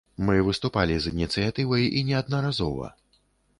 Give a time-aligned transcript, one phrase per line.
[0.27, 2.93] Мы выступалі з ініцыятывай і неаднаразова.